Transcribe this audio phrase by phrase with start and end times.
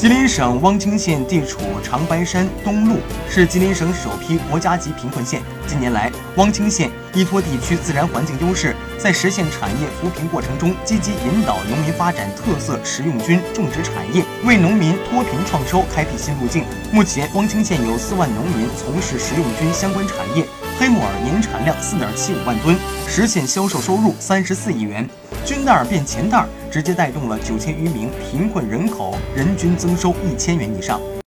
[0.00, 2.96] 吉林省汪清县地处长白山东麓，
[3.28, 5.42] 是吉林省首批国家级贫困县。
[5.66, 16.64] 近年来，汪清县依托地区自然环境优势，在实现产业扶贫过程中，积极引导农民发展特色食用菌种植产业，为农民脱贫创收开辟新路径。
[16.90, 20.46] 目前，汪清县有四万农民从事食用菌相关产业，
[20.80, 22.74] 黑木耳年产量四点七五万吨，
[23.06, 25.06] 实现销售收入三十四亿元。
[25.44, 30.98] 军袋变钱袋，直接带动了九千余名贫困人口人均增收一千元以上。